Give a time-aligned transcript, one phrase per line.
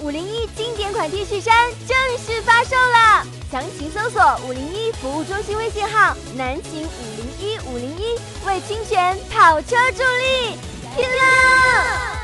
[0.00, 1.52] 五零一经典款 T 恤衫
[1.86, 8.16] 正式发售了，详情搜索五零一服务中心微信号南秦五零一五零一，
[8.46, 10.56] 为清泉跑车助力，
[10.94, 12.16] 拼了！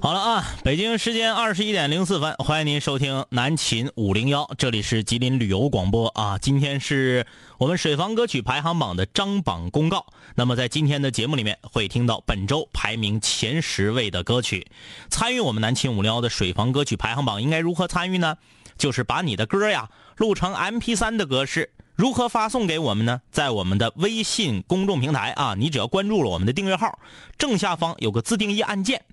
[0.00, 6.36] 好了啊，北京时间二十一点零四分，欢迎您收听南秦五零幺，这里是吉林旅游广播啊。
[6.38, 7.24] 今天是
[7.62, 10.04] 我们水房歌曲排行榜的张榜公告。
[10.34, 14.66] 那么在今天的节目里面，会听到本周排名前十位的歌曲。
[15.10, 18.36] 参与我们南秦五零幺的水房歌曲排行榜，应该如何参与呢？
[18.76, 23.20] 就是把你的歌呀录成 M P 三的格式，如何发送给我们呢？
[23.30, 26.98] 在我们的微信公众平台啊，你只要关注了我们的订阅号，
[27.38, 29.04] 正下方有个自定义按键。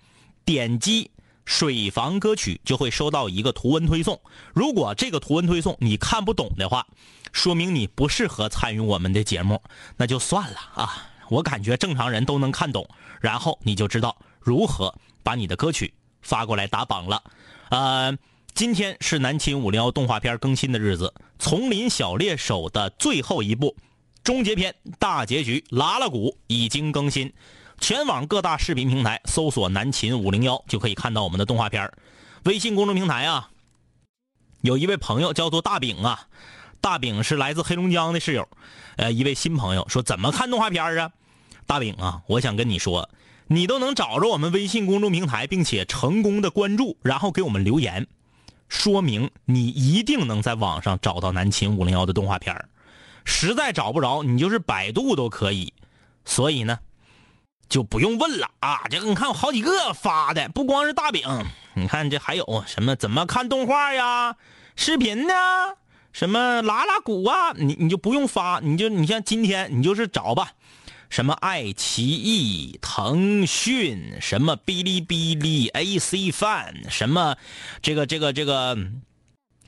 [0.43, 1.11] 点击
[1.45, 4.19] 水房歌曲就会收到一个图文推送。
[4.55, 6.87] 如果这个图文推送你看不懂的话，
[7.31, 9.61] 说明你不适合参与我们的节目，
[9.97, 11.05] 那就算了啊。
[11.29, 12.89] 我感觉正常人都能看懂，
[13.21, 17.21] 然后你就知道如何把你的歌曲发过来打榜了。
[17.69, 18.17] 呃，
[18.55, 23.75] 今天是南秦五零幺动画片更新的日子，《丛林小猎手》的最后一部
[24.23, 27.31] 终结篇大结局拉拉鼓已经更新。
[27.79, 31.89] 全网各大视频平台搜索“南秦五零幺”就可以看到我们的动画片
[32.43, 33.51] 微信公众平台啊，
[34.61, 36.27] 有一位朋友叫做大饼啊，
[36.81, 38.47] 大饼是来自黑龙江的室友，
[38.97, 41.11] 呃，一位新朋友说怎么看动画片啊？
[41.65, 43.09] 大饼啊，我想跟你说，
[43.47, 48.07] 你都能找着我们微信公众平台，并且成功的关注，然后给我们留言，
[48.67, 52.55] 说明你一定能在网上找到南秦五零幺的动画片
[53.25, 55.73] 实在找不着，你就是百度都可以。
[56.25, 56.79] 所以呢。
[57.69, 58.81] 就不用问了啊！
[58.89, 61.21] 这个你看，我好几个发的，不光是大饼，
[61.75, 62.95] 你看这还有什么？
[62.95, 64.35] 怎么看动画呀？
[64.75, 65.33] 视频呢？
[66.19, 67.53] 什么拉拉鼓啊？
[67.55, 70.51] 你你就不用发，你就你像今天你就是找吧，
[71.09, 77.37] 什么爱奇艺、腾讯、什么哔哩哔哩、AC Fan，什么
[77.81, 78.77] 这个这个这个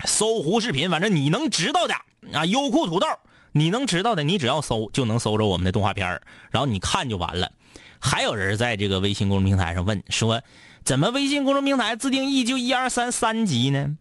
[0.03, 1.93] 搜狐视频，反正你能知道的
[2.33, 3.07] 啊，优酷、土豆，
[3.53, 7.49] 你能知道的，你只要搜就能搜着我们的动画片然后你看就完了。
[8.01, 10.41] 还有人在这个微信公众平台上问说
[10.83, 13.95] ：“怎么微信公众平台自定义就一二三三级呢？”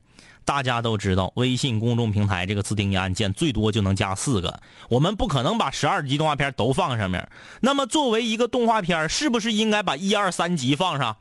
[0.50, 7.24] 大家都知道，微信公众平台这个自定义按键最多就能加四个，我们不可能把十二集动画片都放上面。
[7.60, 11.16] 那么，作为一个动画片，是不是应该把一二三集放上？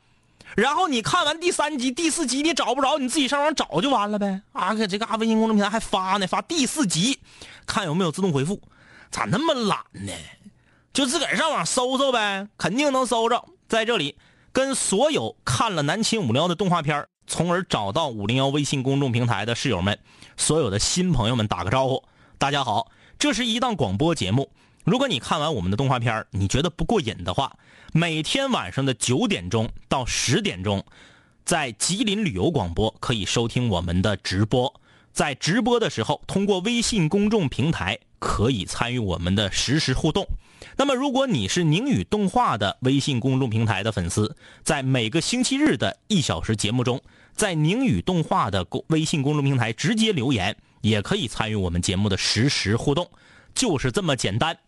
[0.56, 4.42] 然后你看完第三集、第四集，你找不着，你自己上网找就完了呗？
[4.50, 7.20] 啊，搁这个微信公众平台还发呢，发第四集，
[7.64, 8.60] 看有没有自动回复？
[9.12, 10.12] 咋那么懒呢？
[10.92, 13.44] 就自个儿上网搜搜呗，肯定能搜着。
[13.68, 14.16] 在这里，
[14.50, 19.96] 跟所有看了南秦五零幺的动画片，从而找到五零幺微信公众平台的室友们，
[20.36, 22.02] 所有的新朋友们打个招呼。
[22.38, 24.50] 大家好，这是一档广播节目。
[24.82, 27.56] 如果你看完我们的动画片，你觉得不过瘾的话，
[27.92, 30.84] 每天晚上的九点钟到十点钟，
[31.44, 34.80] 在吉林旅游广播可以收听我们的直播。
[35.12, 40.26] 在直播的时候，通过微信公众平台可以参与我们的实时互动。
[40.76, 47.00] 那么，如果你是宁宇动画的微信公众平台的粉丝，在每个星期日的一小时节目中，
[47.40, 53.10] 在宁宇动画的公微信公众平台直接留言，也可以参与我们节目的实时互动，
[53.54, 54.58] 就是这么简单。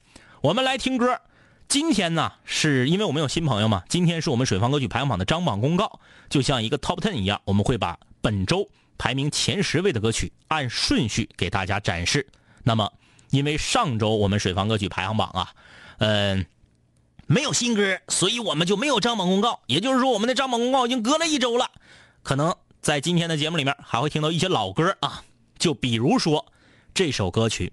[0.41, 1.21] 我们来听歌，
[1.69, 6.01] 今天呢，是因为我们有新朋友嘛，今天是我们水房歌曲排行榜的张榜公告，
[6.31, 8.67] 就像一个 top ten 一样，我们会把本周
[8.97, 12.27] 排名前十位的歌曲按顺序给大家展示。
[12.63, 12.91] 那么，
[13.29, 15.53] 因为上周我们水房歌曲排行榜啊。
[15.99, 16.47] 嗯，
[17.27, 19.61] 没有新歌，所以我们就没有张榜公告。
[19.67, 21.71] 也就是说，我们的张榜公告已经隔了一周了。
[22.25, 25.23] 可能在今天的节目里面还会听到一些老歌啊，
[25.57, 26.53] 就比如说
[26.93, 27.73] 这首歌曲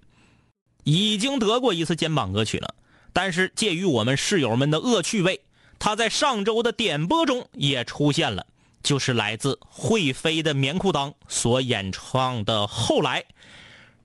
[0.84, 2.76] 已经得过一次肩膀歌曲了，
[3.12, 5.42] 但是介于我们室友们的恶趣味，
[5.80, 8.46] 他在上周的点播中也出现了，
[8.84, 13.20] 就是来自会飞的棉裤裆所演唱的《后来》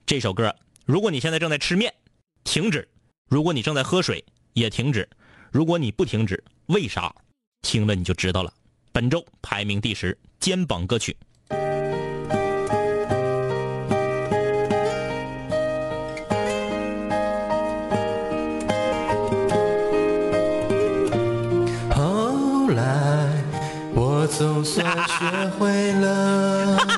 [0.07, 0.55] 这首歌。
[0.85, 1.93] 如果你现在正在吃面，
[2.43, 2.89] 停止。
[3.29, 5.03] 如果你正在喝水，也停止；
[5.51, 7.13] 如果你不停止，为啥？
[7.61, 8.51] 听了你就知道了。
[8.95, 11.17] 本周排名第十，肩膀歌曲。
[21.93, 23.27] 后来，
[23.93, 26.94] 我总算学会了。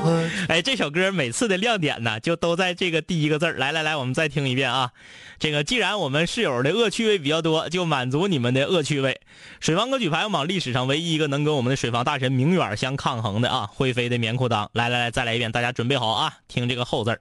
[0.48, 3.54] 哎这首歌每次的亮点呢就都在这个第一个字儿。
[3.54, 4.92] 来来来我们再听一遍啊。
[5.38, 9.20] 这个既然我们室友的恶趣味比较多就满足你们的恶趣味。
[9.60, 14.68] 水房歌曲排行榜历史上唯一一个能跟我们的水房大神明远相抗衡的啊会飞的棉裤裆。
[14.72, 17.20] 来来来再来一遍大家准备好啊听这个后字儿。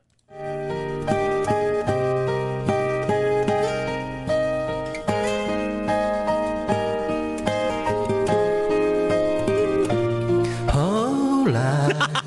[10.72, 12.19] 后来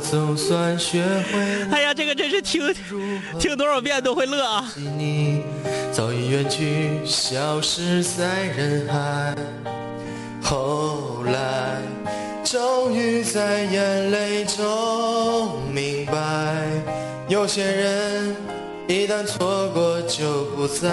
[0.00, 1.02] 总算学
[1.32, 2.74] 会了哎呀，这个真是听
[3.38, 4.72] 听多少遍都会乐啊！
[4.96, 5.42] 你，
[5.92, 9.34] 早已远去，消失在人海。
[10.42, 11.80] 后来，
[12.44, 16.66] 终于在眼泪中明白，
[17.28, 18.36] 有些人
[18.86, 20.90] 一旦错过就不再。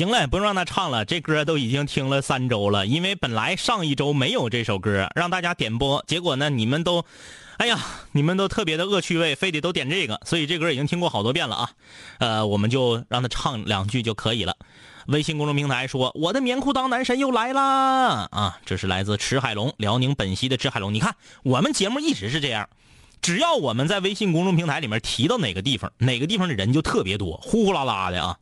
[0.00, 2.86] 行了，不用让他唱了，这歌都已经听了三周了。
[2.86, 7.04] 因为本来上一周没有这首歌，让大家点播，结果呢，你们都，
[7.58, 7.78] 哎呀，
[8.12, 11.70] 你们都特别的恶趣味，非得都点这个，所以这歌已经听过好多遍了啊。
[12.16, 14.56] 呃，我们就让他唱两句就可以了。
[15.08, 20.94] 微信公众平台说：“我的棉裤裆男神又来啦！”啊，这是来自池海龙，辽宁本溪的池海龙。
[20.94, 22.66] 你看，我们节目一直是这样，
[23.20, 28.38] 只要我们在微信公众平台里面提到哪个地方，哪个地方的人就特别多，呼呼啦啦的啊。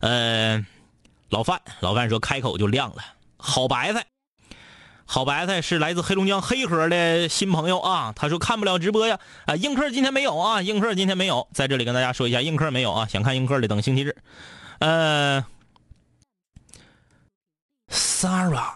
[0.00, 0.66] 呃。
[1.32, 3.02] 老范，老范说开口就亮了。
[3.38, 4.04] 好白菜，
[5.06, 8.12] 好白菜是来自黑龙江黑河的新朋友啊。
[8.14, 13.06] 他说看不了直播呀，啊，映客今天没有啊，映客今天没有，在这里跟大家说一下，映客没有啊。
[13.06, 14.14] 想看映客的等星期日。
[14.80, 15.42] 呃
[17.90, 18.74] ，Sarah，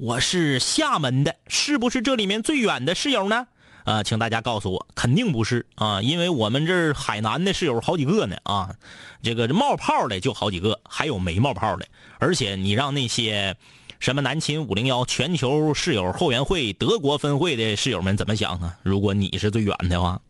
[0.00, 3.48] 我是厦门的，是不是这里面最远的室友呢？
[3.88, 8.74] 啊，请大家告诉我，肯定不是啊，因为我们这儿海南的室友好几个呢啊，
[9.22, 11.86] 这个冒泡的就好几个，还有没冒泡的，
[12.18, 13.56] 而且你让那些
[13.98, 18.76] 什么南秦五零幺全球室友后援会德国分会的室友们怎么想啊？
[18.82, 20.20] 如果你是最远的话，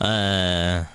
[0.00, 0.86] 呃，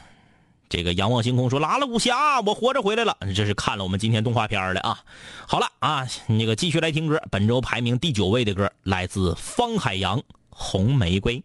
[0.70, 5.00] 这个仰望星空说拉了武侠，我活着回来了，这是看了我们今天动画片的啊。
[5.48, 10.20] 好了啊，那个继续来听歌，本周排名第九位的歌来自方海洋
[10.52, 11.38] 《红玫瑰》。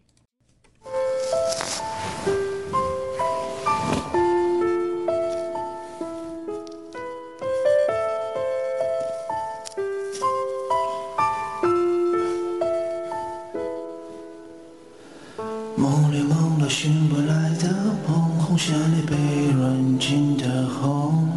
[18.59, 19.15] 梦，红线里被
[19.53, 21.29] 软禁的红，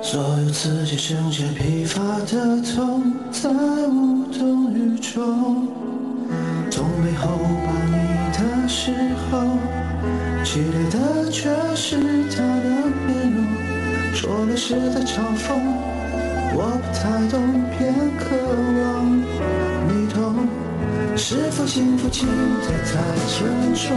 [0.00, 5.66] 所有刺激剩下疲乏的痛，在无动于衷。
[6.70, 7.96] 从背后抱你
[8.32, 8.92] 的时
[9.30, 9.58] 候，
[10.44, 10.60] 期
[10.90, 11.96] 待的却是
[12.30, 12.68] 他的
[13.06, 13.44] 面容，
[14.14, 15.58] 说的是在嘲讽，
[16.54, 17.42] 我不太懂，
[17.76, 18.24] 偏渴
[18.78, 18.82] 望
[19.88, 20.46] 你懂。
[21.14, 22.92] 是否幸福轻得太
[23.28, 23.94] 沉重，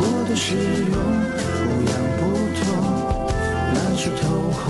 [0.00, 0.96] 过度使用，
[1.60, 2.20] 不痒不
[2.56, 2.64] 痛，
[3.74, 4.64] 难受透红，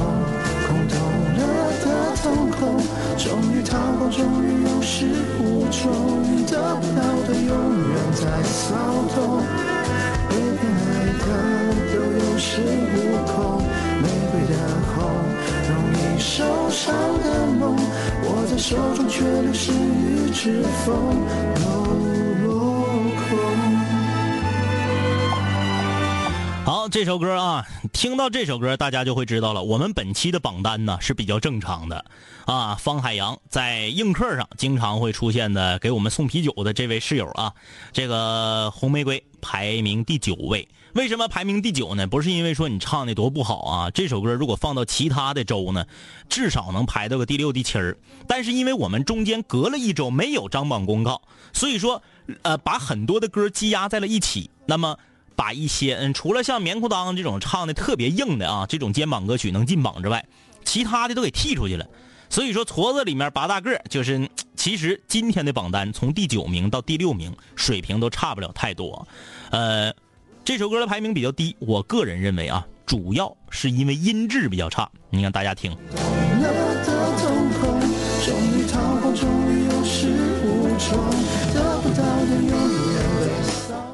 [0.67, 0.93] 空洞
[1.39, 1.41] 了
[1.85, 1.87] 的
[2.21, 2.59] 瞳孔，
[3.17, 3.25] 终
[3.55, 5.07] 于逃过，终于有始
[5.39, 5.87] 无终，
[6.47, 8.75] 得不到的永远在骚
[9.15, 9.41] 动，
[10.29, 11.23] 被偏爱的
[11.93, 12.51] 都有恃
[12.91, 12.97] 无
[13.31, 13.63] 恐，
[14.03, 14.53] 玫瑰的
[14.91, 14.99] 红，
[15.71, 16.93] 容易受伤
[17.23, 17.63] 的梦，
[18.25, 20.91] 握在手中却流失于指缝，
[26.91, 29.63] 这首歌啊，听到这首歌，大家就会知道了。
[29.63, 32.05] 我们本期的榜单呢是比较正常的，
[32.47, 37.53] 啊，方海洋在映客上经常会出现的，给我们送啤酒的这位室友啊，
[37.93, 40.67] 这个红玫瑰排名第九位。
[40.95, 42.09] 为什么排名第九呢？
[42.09, 45.87] 不是因为说你唱的多不好啊，这首歌如果放到其他的周呢，
[46.29, 47.97] 至少能排到个第六、第七儿。
[48.27, 52.03] 但是因为我们中间隔了一周没有张榜公告，所以说，
[52.43, 54.51] 呃，把很多的歌积压在了一起。
[54.67, 54.97] 那么。
[55.41, 60.23] 把一些嗯，除了像棉裤裆这种唱的特别硬的啊，这种肩膀歌曲能进榜之外，
[60.67, 61.87] 其他的都给剔出去了。
[62.29, 69.09] 所以说，矬子里面拔大个，就是 其实今天的榜单从第九名到第六名，水平都差不了太多。
[69.51, 69.91] 呃，
[70.45, 74.91] 这首歌的排名比较低，我个人认为啊，主要是因为音质比较差。
[75.09, 75.75] 你看大家听，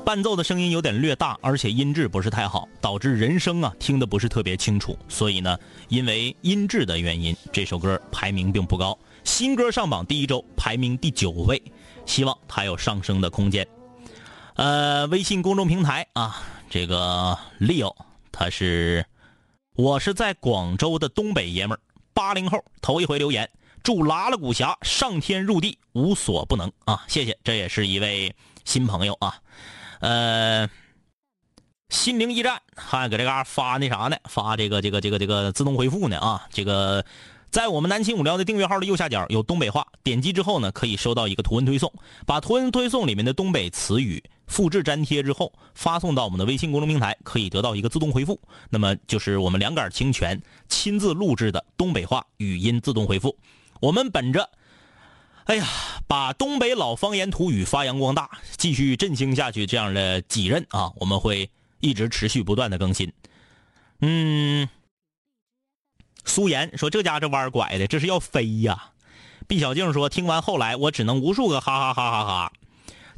[0.06, 4.96] 伴奏的声音有点略大，而且音质不是太好，导致人声啊听得不是特别清楚。
[5.08, 5.58] 所以呢，
[5.88, 8.96] 因为音质的原因，这首歌排名并不高。
[9.24, 11.60] 新歌上榜第一周排名第九位，
[12.06, 13.66] 希望它有上升的空间。
[14.54, 17.92] 呃，微信公众平台啊，这个 Leo
[18.30, 19.04] 他是
[19.74, 21.80] 我是在广州的东北爷们儿，
[22.14, 23.50] 八零后，头一回留言，
[23.82, 27.04] 祝拉拉古侠上天入地无所不能啊！
[27.08, 28.32] 谢谢，这也是一位
[28.64, 29.34] 新朋友啊。
[30.06, 30.70] 呃，
[31.88, 34.16] 心灵驿站还搁这嘎发那啥呢？
[34.28, 36.46] 发这个这个这个这个自动回复呢啊！
[36.52, 37.04] 这个
[37.50, 41.92] 在我们南青五聊的订阅号的右下角有东北话，点击之后呢，可以收到一个图文推送，
[42.24, 48.40] 把图文推送里面的东北词语复制粘贴之后，发送到我们的微信公众平台，可以得到一个自动回复。
[48.70, 53.36] 那么就是我们两杆清泉亲自录制的东北话语音自动回复。
[53.80, 54.48] 我们本着
[55.46, 55.64] 哎呀，
[56.08, 61.48] 把东北老方言土语发扬光大，继续振兴下去，这样的几任啊，我们会
[61.78, 63.12] 一直持续不断的更新。
[64.00, 64.68] 嗯，
[66.24, 68.90] 苏岩说：“这家这弯拐的，这是要飞呀。”
[69.46, 72.52] 毕小静说：“听完后来，我只能无数个哈哈哈哈哈。”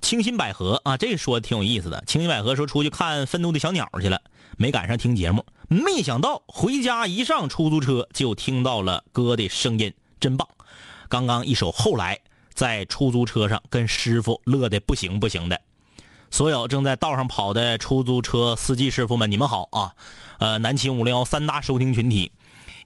[0.02, 2.04] 清新百合啊，这说挺有意思的。
[2.06, 4.20] 清新百合说：“出去看愤怒的小鸟去了，
[4.58, 5.47] 没赶上听节目。
[5.68, 10.47] 没想到回家一上出租车，就听到了哥的声音，真棒。”
[11.09, 12.17] 刚刚一首《后来》
[12.53, 15.59] 在出租车上跟师傅乐的不行不行的，
[16.31, 19.95] 所有正在道上跑的出租车司机师傅们，你们好啊！
[20.38, 22.31] 呃，南秦五零幺三大收听群体，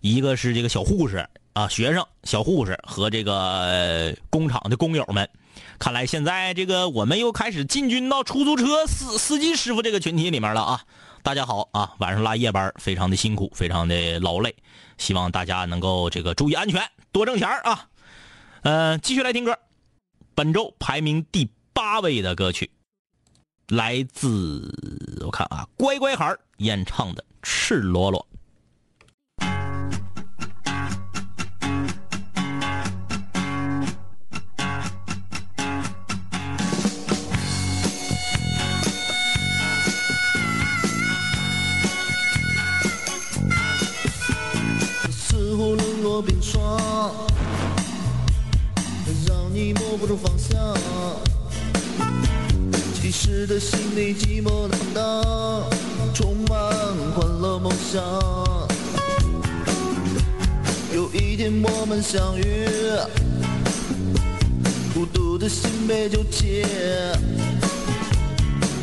[0.01, 5.29] 一个是这个小护士啊，学生小护士和这个工厂的工友们，
[5.79, 10.83] 看来现在这个我们又开始进军到出租车司司机师傅这个群体里面了啊！
[11.25, 14.55] 大家好啊，晚上拉夜班非常的辛苦，非常的劳累，
[14.97, 17.89] 希望大家能够这个注意安全，多挣钱啊！
[18.63, 19.59] 呃，继续来听歌。
[20.37, 22.71] 本周排名第八位的歌曲，
[23.67, 28.25] 来自我看啊，乖乖孩演唱的《赤裸裸》。
[50.17, 50.77] 方向，
[52.95, 55.65] 其实的心里寂寞难当，
[56.15, 56.59] 充满
[57.15, 58.03] 欢乐梦想。
[60.95, 62.67] 有一天我们相遇，
[64.95, 66.67] 孤独的心被纠结。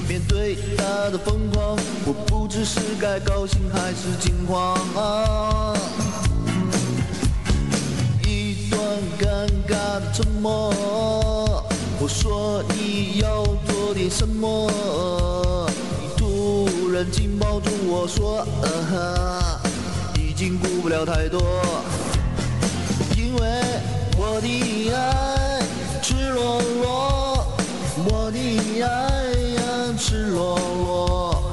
[0.07, 4.75] 面对他的疯狂，我不知是该高兴还是惊慌。
[9.19, 10.73] 尴尬的沉默，
[11.99, 14.69] 我说你要做点什么，
[16.01, 18.45] 你突然紧抱住我说，
[20.15, 21.41] 已经顾不了太多，
[23.17, 23.41] 因为
[24.17, 25.61] 我的爱
[26.01, 27.45] 赤裸裸，
[28.05, 28.37] 我的
[28.81, 28.87] 爱
[29.55, 29.61] 呀
[29.97, 31.51] 赤裸裸，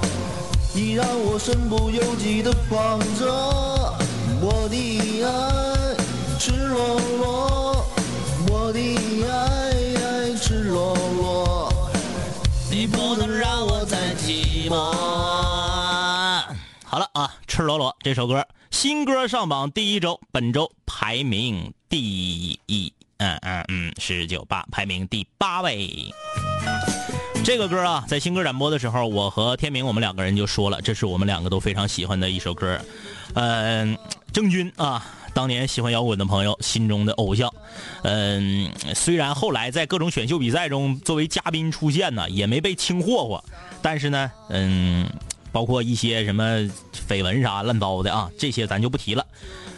[0.73, 3.27] 你让我身不由己的狂着，
[4.41, 5.27] 我的爱
[6.39, 7.01] 赤裸
[14.69, 14.93] 裸。
[16.85, 26.13] 好了啊，赤裸裸这首歌新歌上榜第一周，本周排名第一，嗯嗯嗯，十九八排名第八位。
[27.47, 32.77] 这个歌啊，在新歌展播的时候，我和天明我们两个人就说了，这是我们两个都非常喜欢的一首歌。
[33.35, 33.97] 嗯，
[34.33, 35.07] 郑钧啊。
[35.33, 37.53] 当年喜欢摇滚的朋友心中的偶像，
[38.03, 43.45] 嗯，虽然后来在各种选秀比赛中作为嘉宾出现呢，也没被清霍霍，
[43.81, 45.09] 但是呢，嗯，
[45.53, 46.59] 包括一些什么
[47.09, 49.25] 绯闻啥乱糟的啊，这些咱就不提了。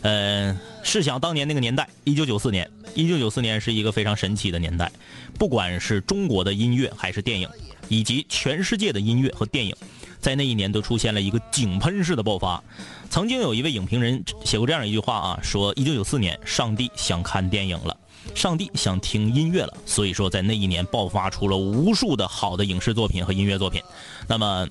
[0.03, 4.91] 嗯，试想当年那个年代，一九九四年，一九九四年是一个非常神奇的年代，
[5.39, 7.49] 不管是中国的音乐还是电影，
[7.89, 9.75] 以及全世界的音乐和电影。
[10.21, 12.63] 在那一年都出现了一个井喷式的爆发。
[13.09, 17.97] 曾经有一位影评人写过这样一句话啊，说一九九四年上帝想看电影了，
[18.35, 23.81] 上帝想听音乐了，所以说在那一年爆发出了无数的好的影视作品和音乐作品。
[24.27, 24.67] 那么，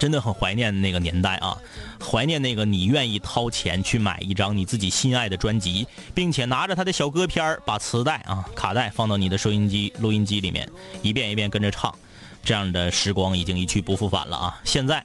[0.00, 1.56] 真的很怀念那个年代啊，
[2.02, 10.68] 怀念那个你愿意掏钱去买一张你自己心爱的专辑，并且拿着他的小歌片把磁带啊卡带放到你的收音机录音机里面，
[11.02, 11.94] 一遍一遍跟着唱。
[12.42, 14.60] 这样的时光已经一去不复返了啊！
[14.64, 15.04] 现在，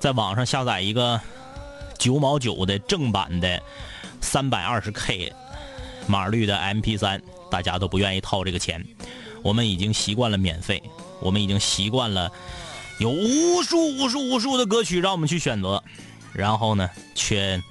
[0.00, 1.20] 在网上下载一个
[1.98, 3.62] 九毛九的正版的
[4.22, 5.30] 三百二十 K
[6.06, 7.20] 码率的 MP3，
[7.50, 8.82] 大家都不愿意掏这个钱。
[9.42, 10.82] 我们已经习惯了免费，
[11.20, 12.32] 我们已经习惯了
[12.98, 15.82] 有无数无数无数的歌曲让我们去选择，
[16.32, 17.62] 然后呢，却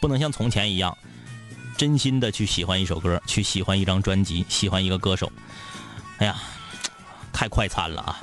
[0.00, 0.96] 不能像从前一样
[1.76, 5.30] 真心的去喜欢一首歌，去喜欢一张专辑，喜欢一个歌手。
[6.18, 6.36] 哎呀！
[7.30, 8.20] 太快餐了啊！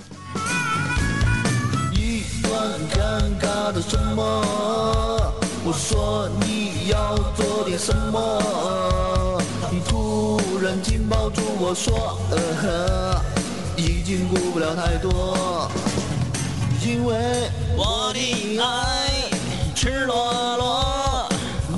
[1.94, 2.52] 一段
[2.90, 4.22] 尴尬的什么，
[5.64, 9.42] 我说你要做点什么？
[9.72, 13.22] 你突然紧抱住我说，呃呵
[13.78, 15.72] 已经顾不了太多，
[16.86, 19.10] 因为我的爱
[19.74, 21.27] 赤裸裸，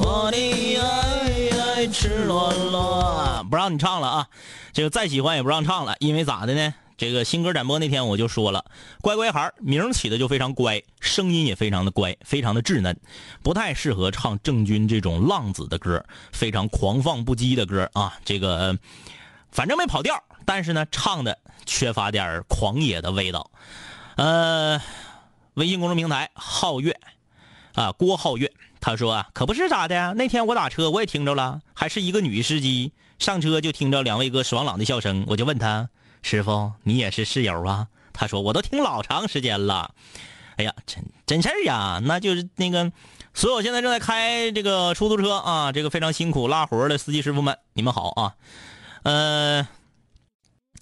[0.01, 3.45] 我的爱赤裸裸。
[3.49, 4.27] 不让你唱了啊！
[4.73, 6.73] 这个再喜欢也不让唱了，因为咋的呢？
[6.97, 8.65] 这个新歌展播那天我就说了，
[9.01, 12.99] 乖乖孩名起的就非常乖，声音也非常的乖，非常的稚嫩，
[13.41, 18.19] 不太适合唱郑钧这种浪子的歌，非常狂放不羁的歌啊。
[18.25, 18.77] 这个
[19.53, 23.49] 反正没跑调，但是呢，唱的缺乏点狂野的味道。
[24.17, 24.81] 呃，
[25.53, 26.99] 微信公众平台皓月
[27.73, 35.89] 啊，郭皓月，他说啊，可不是咋的，那天我打车我也听着了，还是一个女司机，上车就听着两位哥爽朗的笑声，我就问他，
[36.23, 37.87] 师傅，你也是室友啊？
[38.11, 39.93] 他说我都听老长时间了。
[40.57, 42.91] 哎呀，真真事儿呀，那就是那个。
[43.35, 48.33] 所有现在正在开这个出租车啊，这个非常辛苦拉活的司机师傅们，你们好啊！
[49.03, 49.67] 呃，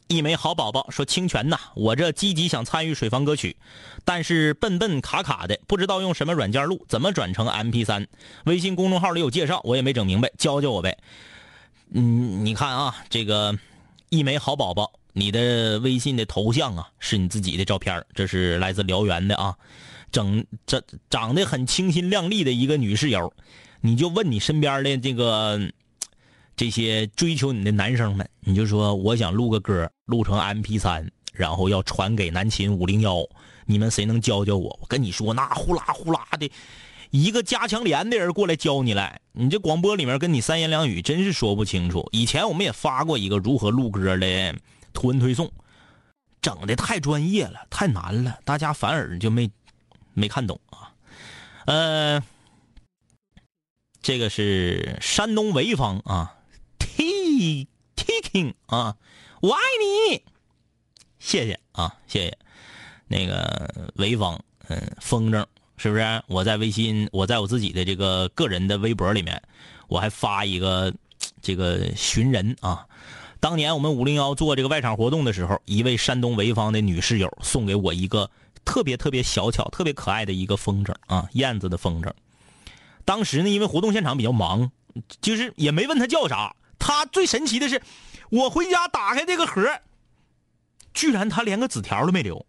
[0.08, 3.56] 一枚好宝宝说：“清泉呐，我这积极想参与水房歌曲，
[4.04, 8.08] 但是笨笨卡卡的，不知道用什么软件录，怎么转成 MP 三？
[8.46, 10.98] 微信公众号里有介绍，我也没整明白，教教我呗。”
[11.94, 13.58] 嗯，你看啊，这个
[14.10, 19.56] 一枚好宝宝，你的微信的头像啊是你自己的照片，这是来自辽源的啊。
[20.12, 23.34] 整这长得很清新靓丽的一个女室友，
[23.82, 25.60] 你就问你身边的这个
[26.56, 33.26] 这些追求你的男生们，你就说我想录个歌，录成 M P 三，然后要传给南秦五零幺，
[33.66, 34.78] 你们谁能教教我？
[34.82, 36.50] 我跟你说，那呼啦呼啦的
[37.12, 42.08] 一个加强连的人过来教你来，你这广播里面跟你三言两语真是说不清楚。
[42.12, 44.56] 以前我们也发过一个如何录歌的
[44.94, 45.52] 图文推送，
[46.42, 49.50] 整的太专业了，太难了，大家反而就没。
[50.18, 50.94] 没看懂啊，
[51.66, 52.24] 呃，
[54.02, 56.35] 这个是山东潍坊啊
[57.38, 58.96] ，T T King 啊，
[59.42, 60.22] 我爱你，
[61.20, 62.38] 谢谢啊，谢谢，
[63.08, 65.46] 那个潍坊，嗯，风筝
[65.78, 66.24] 是不是？
[66.28, 69.42] 我在微信，我在我自己的这个个人的微博里面，
[69.88, 70.94] 我还发一个
[71.42, 72.88] 这个寻人啊，
[73.40, 78.30] 当年我们五零幺做这个外场活动的时候，一位山东潍坊的女室友送给我一个。
[78.66, 82.12] 特别特别小巧、特别可爱的一个风筝啊，燕子的风筝。
[83.06, 84.72] 当时呢，因为活动现场比较忙，
[85.22, 86.56] 就是也没问他叫啥。
[86.80, 87.82] 他最神奇的是，
[88.30, 89.68] 我回家打开这个盒，
[90.94, 92.46] 居然他连个纸条都没留，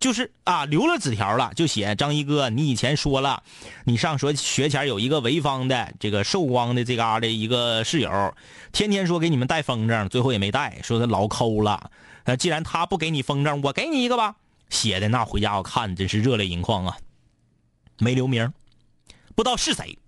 [0.00, 3.42] 就是啊，留了纸条了，就写张一哥，你以前说了，
[3.84, 8.34] 你上学学前有一个潍坊的这个寿光的这嘎的一个室友，
[8.72, 11.90] 天天说给你们带风筝，最后也没带，说他老抠了。
[12.24, 14.36] 那既然他不给你风筝，我给你一个吧。
[14.70, 16.96] 写的那回家我看真是热泪盈眶啊！
[17.98, 18.50] 没留名，
[19.36, 19.98] 不知道是谁，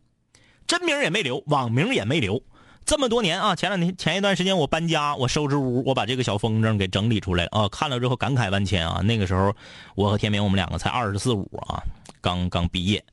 [0.66, 2.42] 真名也没留，网名也没留。
[2.86, 7.68] 这么多年啊，前两天前一段时间我搬家，我收拾屋，我把这个小风筝给整理出来啊！
[7.68, 9.00] 看了之后感慨万千啊！
[9.02, 9.52] 那个时候
[9.96, 11.82] 我和天明我们两个才二十四五啊，
[12.20, 13.04] 刚刚毕业，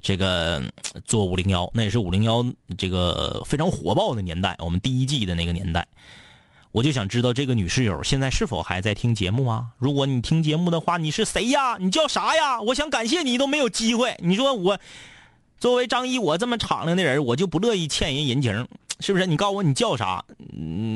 [0.00, 0.62] 这个
[1.04, 2.42] 做五零幺，那也是五零幺
[2.78, 5.86] 这个非常火爆的年代，我们第一季的那个年代。
[6.72, 9.66] 我就想知道这个女室友现在是否还在听节目啊？
[9.76, 11.76] 如果你听节目的话，你是谁呀？
[11.78, 12.58] 你叫啥呀？
[12.62, 14.16] 我想感谢你都没有机会。
[14.20, 14.78] 你说我
[15.58, 18.66] 作为张一，我这么敞亮的人，我就不乐意欠人人情，
[19.00, 19.26] 是不是？
[19.26, 20.24] 你告诉我你叫啥？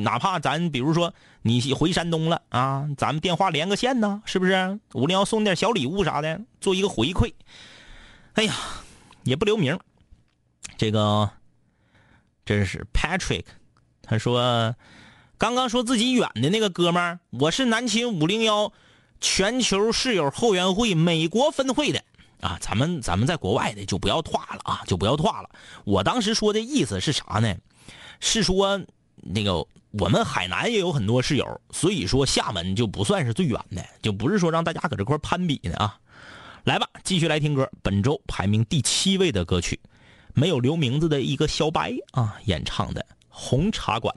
[0.03, 1.12] 哪怕咱比如说
[1.43, 4.79] 你回山东了啊，咱们电话连个线呢，是不是？
[4.93, 7.33] 五零幺送点小礼物啥的，做一个回馈。
[8.35, 8.55] 哎呀，
[9.25, 9.79] 也不留名。
[10.77, 11.31] 这个
[12.45, 13.45] 真是 Patrick，
[14.03, 14.75] 他说。
[15.37, 18.73] 刚刚说自己远的那个哥们儿，我是南秦五零幺
[19.21, 22.03] 全球室友后援会美国分会的
[22.40, 25.51] 啊，咱们咱们在国外的就不要拓了啊，就不要拓了。
[25.85, 27.55] 我当时说的意思是啥呢？
[28.25, 28.81] 是说
[29.17, 35.99] 那个我们海南也有很多室友，所以说厦门就不算是最远的，就不是说让大家搁这块攀比呢啊。
[36.65, 37.71] 来吧，继续来听歌。
[37.83, 39.79] 本周排名第七位的歌曲，
[40.33, 44.17] 没有留名字的一个小白啊演唱的《红茶馆》。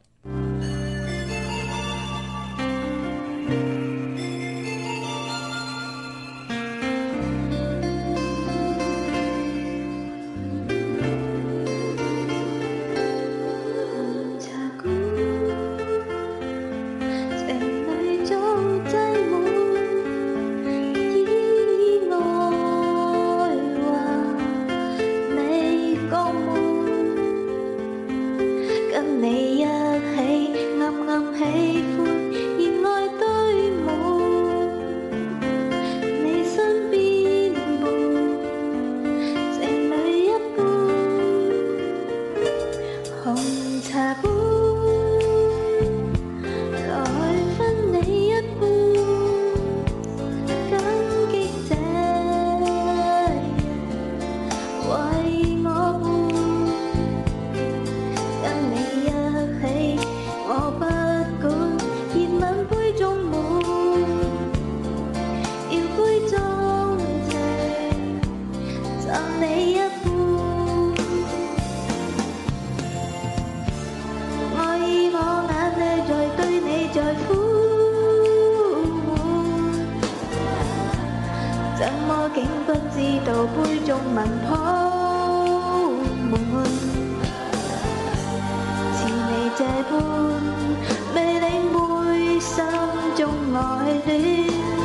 [93.58, 94.77] 中爱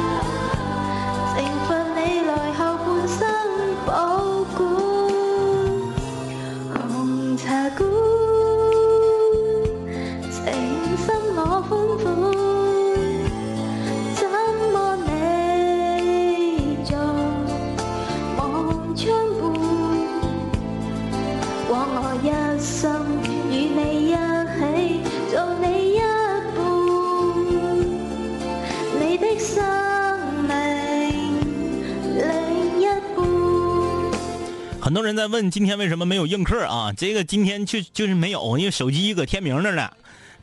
[35.22, 36.92] 在问今天为什么没有映客啊？
[36.94, 39.88] 这个今天就就是没有，因为手机搁天明那呢。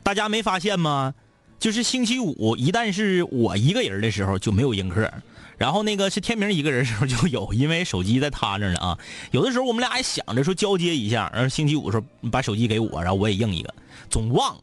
[0.02, 1.14] 大家没发现吗？
[1.58, 5.12] 就是星期五，一旦是我一个人的时候就没有映客，
[5.58, 8.98] 然后那个是天明一个人的时候就有，因为手机在他那呢啊。
[9.32, 13.74] 有的时候我们俩还想着说交接一下，然后星期五的时候把手机给我，然后我也应一个，
[14.08, 14.58] 总忘。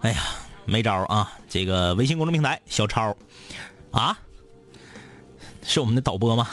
[0.00, 0.22] 哎呀，
[0.66, 1.32] 没招啊！
[1.48, 3.16] 这个微信公众平台小超
[3.92, 4.18] 啊，
[5.62, 6.46] 是我们的导播吗？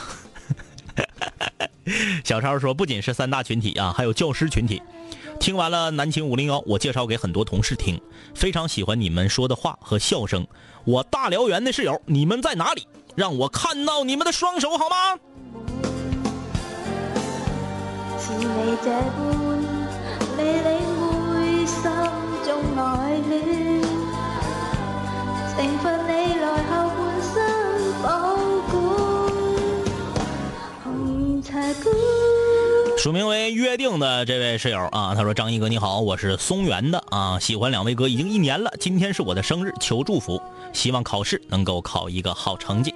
[2.24, 4.82] 小超说，不仅是三大群体啊，还有教师群体。
[5.40, 8.00] 听完了南青五零幺，我介绍给很多同事听，
[8.34, 10.46] 非常喜欢你们说的话和笑声。
[10.84, 12.86] 我大辽源的室友，你们在哪里？
[13.16, 15.16] 让我看到你们的双手好吗？
[18.18, 18.44] 似你
[18.82, 19.18] 這般
[20.38, 20.68] 未領
[21.30, 21.82] 會心
[22.44, 23.32] 中愛戀，
[25.50, 27.32] 懲罰你來後半生
[28.02, 28.08] 保
[28.72, 29.03] 管。
[32.96, 40.40] 署名为约定的这位室友啊，他说：“张一哥你好，我是松原的啊，喜欢两位哥已经一年了，今天是我的生日，求祝福，
[40.72, 42.94] 希望考试能够考一个好成绩，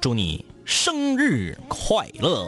[0.00, 2.46] 祝你生日快乐。”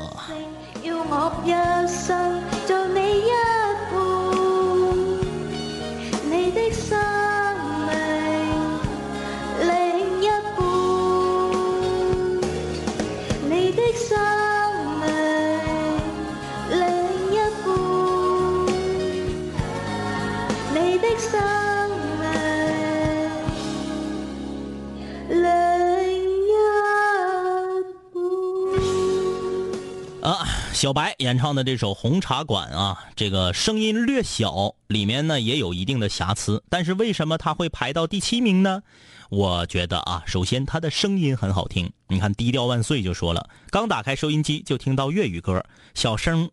[30.74, 38.82] 小白演唱的这首《红茶馆》啊，这个声音略小，里面呢也有一定的瑕疵，但是为什么它会排到第七名呢？
[39.30, 46.50] 我觉得啊，首先他的声音很好听，你看低调万岁就说了，刚打开收音机就听到粤语歌，小声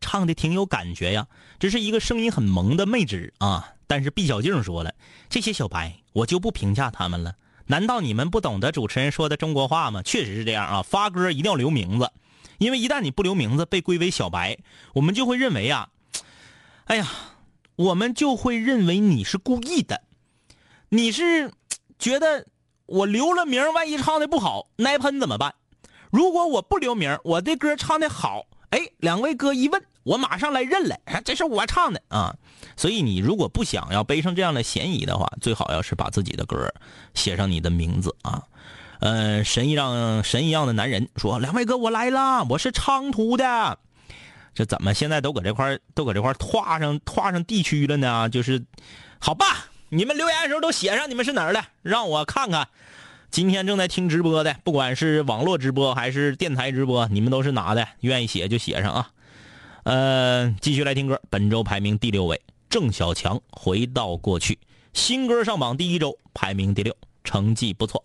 [0.00, 1.26] 唱的挺有感觉呀。
[1.58, 4.94] 这是一个声音很萌的妹纸啊，但是毕小静说了，
[5.28, 7.34] 这些小白我就不评价他们了。
[7.66, 10.00] 难道你们不懂得主持人说的中国话吗？
[10.04, 12.08] 确实是这样啊，发歌一定要留名字。
[12.58, 14.58] 因为一旦你不留名字，被归为小白，
[14.94, 15.88] 我们就会认为啊，
[16.86, 17.08] 哎呀，
[17.76, 20.02] 我们就会认为你是故意的，
[20.88, 21.50] 你是
[21.98, 22.46] 觉得
[22.86, 25.54] 我留了名，万一唱的不好，挨喷怎么办？
[26.10, 32.36] 如果我不留名，我的歌唱的好，哎，两位哥一问，我马上来认了，这是我唱的啊。
[32.76, 36.72] 所以你如果不想要背上这样的嫌疑的话，最好要是把自己的歌
[37.14, 38.42] 写上你的名字啊。
[39.00, 43.78] 呃，神一样神一样的男人说：“两位哥，我来了，我是昌图的。
[44.54, 48.28] 这怎么现在都搁这块都搁这块儿画上画上地区了呢？
[48.28, 48.64] 就是，
[49.18, 52.68] 好吧，你们留言的时候都写上你们是哪儿的，让我看看。
[53.30, 57.88] 今天正在听直播的，不管是网络直播还是电台直播，你们都是哪的？
[58.00, 59.10] 愿意写就写上啊。
[59.82, 64.54] 呃，继续来听歌，本周排名第六位，郑小强《回到过去》，
[64.92, 68.04] 新歌上榜第一周，排名第六，成绩不错。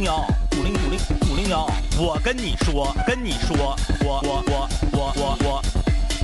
[0.00, 0.98] 零幺五零五零
[1.30, 5.62] 五零幺，我跟你说，跟你说，我我我我我我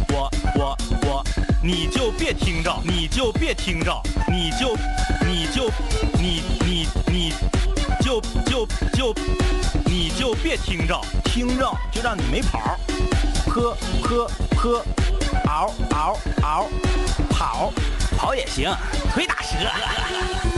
[0.08, 1.24] 我我我，
[1.62, 4.74] 你就别听着，你就别听着，你就
[5.26, 5.70] 你就
[6.14, 7.34] 你你你
[8.00, 9.14] 就就就
[9.84, 12.78] 你就别听着，听着就让你没跑儿，
[13.46, 14.82] 喝喝喝，
[15.44, 16.66] 嗷嗷嗷，
[17.28, 17.70] 跑
[18.16, 18.74] 跑也行，
[19.12, 20.55] 腿打折。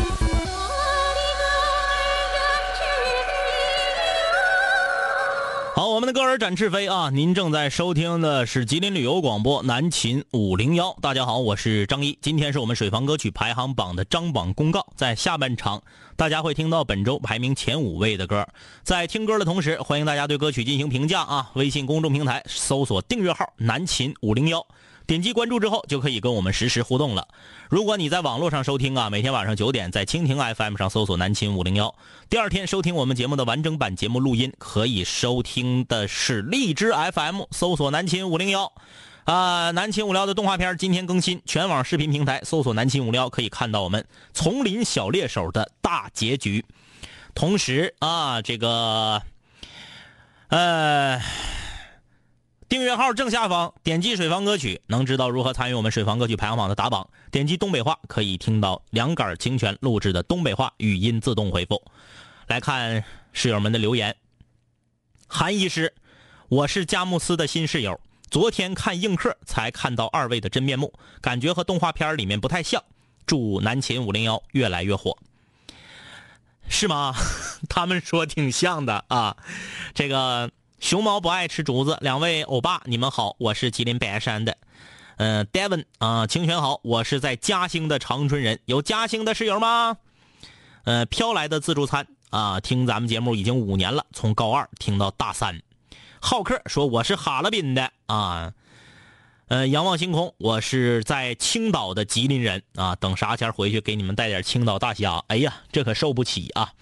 [5.79, 7.09] 好，我们的歌儿展翅飞啊！
[7.09, 10.93] 您正在收听的是吉林旅游广播南秦五零幺。
[11.01, 12.19] 大家好，我是张一。
[12.21, 15.81] 今天是我们水房歌曲排行榜的张榜公告，在下半场
[16.17, 18.45] 大家会听到本周排名前五位的歌。
[18.83, 21.49] 在听歌的同时，欢迎大家对歌曲进行评价啊！
[21.55, 24.67] 微信公众平台搜索订阅号南秦五零幺。
[25.09, 27.29] 点击关注之后，就可以跟我们实时互动了。
[27.71, 31.95] 如果你在网络上收听啊，每天晚上九点在蜻蜓 FM 上搜索南秦五零幺。
[32.29, 38.71] 第二天收听我们节目的完整版节目录音，可以收听的是荔枝 FM，搜索南秦五零幺。
[39.25, 44.03] 啊，南秦五零幺的动画片今天更新，全网视频平台搜索南秦五零幺可以看到我们
[44.35, 46.63] 《丛林小猎手》的大结局。
[47.35, 49.23] 同时啊，这个，
[50.49, 51.19] 呃。
[52.69, 57.09] 订阅号正下方点击水房歌曲，能知道如何参与我们水房歌曲排行榜的打榜。
[57.31, 61.83] 点击东北话可以听到两杆清泉录制的东北话语音自动回复。
[62.47, 63.03] 来看
[63.33, 64.15] 室友们的留言。
[65.27, 65.95] 韩医师，
[66.51, 67.99] 我是佳木斯的新室友，
[68.31, 72.85] 昨天看映客才看到二位的真面目，感觉和动画片里面不太像。
[73.25, 75.17] 祝南秦五零幺越来越火。
[76.69, 77.15] 是吗？
[77.71, 79.39] 他们说挺像的啊，
[79.95, 80.51] 这个。
[80.81, 84.57] 熊猫不爱吃竹子，两位欧巴，你们好，我是吉林白山的，
[85.17, 89.97] 嗯，Devon 啊，清泉好，我是在嘉兴的长春人，有嘉兴的室友吗？
[90.85, 95.61] 呃，飘来的自助餐啊，听咱们节目已经五年了，从高二听到大三。
[96.21, 98.53] 浩克说我是哈尔滨的啊，
[99.49, 106.73] 呃，仰望星空，我是在青岛的吉林人啊，等啥前回去给你们带点青岛大虾，哎呀，这可受不起啊。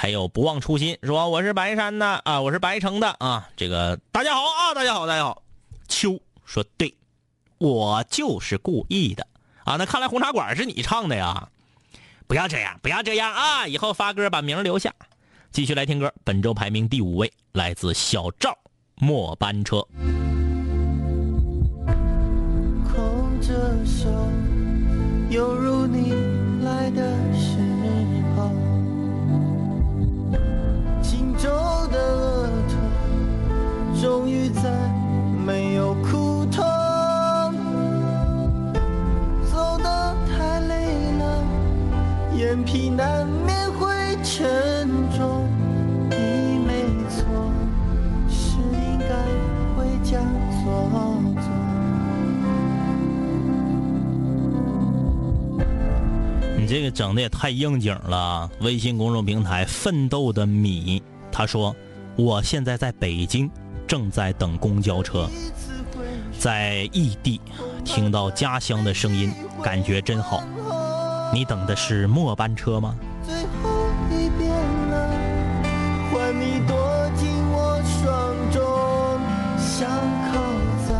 [0.00, 3.50] 还有不忘初心，说我是白山的啊，我是白城的啊。
[3.54, 5.42] 这个大家好啊，大家好，大家好。
[5.88, 6.94] 秋说对，
[7.58, 9.26] 我就是故意的
[9.62, 9.76] 啊。
[9.76, 11.46] 那看来红茶馆是你唱的呀？
[12.26, 13.66] 不要这样，不要这样啊！
[13.66, 14.90] 以后发歌把名留下。
[15.52, 18.56] 继续来听歌，本周排名第五位来自小赵，
[18.94, 19.86] 末班车。
[22.90, 23.52] 空着
[23.84, 24.08] 手，
[25.28, 26.14] 犹如你
[26.64, 27.14] 来的
[31.02, 31.48] 轻皱
[31.88, 34.70] 的额头，终于再
[35.44, 36.64] 没有苦痛。
[39.50, 41.44] 走得太累了，
[42.36, 43.88] 眼皮难免会
[44.22, 45.49] 沉重。
[56.70, 58.48] 这个整的也太应景了。
[58.60, 61.02] 微信公众平台“奋斗的米”
[61.32, 61.74] 他说
[62.14, 63.50] ：“我现在在北京，
[63.88, 65.28] 正在等公交车，
[66.38, 67.40] 在异地
[67.84, 70.44] 听到家乡的声音，感觉真好。
[71.34, 72.94] 你等的是末班车吗？
[73.26, 74.48] 最后一遍
[74.90, 75.10] 了，
[76.12, 78.62] 换你躲进我双中，
[79.58, 79.90] 想
[80.30, 80.38] 靠
[80.86, 80.94] 在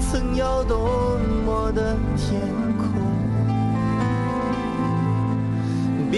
[0.00, 0.78] 曾摇动
[1.44, 2.40] 我的天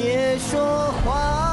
[0.01, 1.48] 别说话，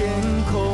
[0.00, 0.08] 天
[0.50, 0.69] 空。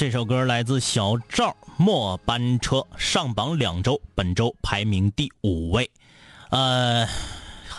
[0.00, 5.90] 这首歌来自小赵《末班车》，上榜两周，本周排名第五位。
[6.48, 7.06] 呃，